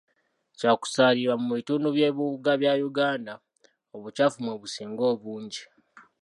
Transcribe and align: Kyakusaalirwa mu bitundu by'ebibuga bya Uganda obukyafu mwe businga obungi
Kyakusaalirwa 0.57 1.35
mu 1.43 1.49
bitundu 1.57 1.87
by'ebibuga 1.95 2.51
bya 2.61 2.73
Uganda 2.89 3.33
obukyafu 3.95 4.37
mwe 4.43 4.55
businga 4.61 5.03
obungi 5.13 5.61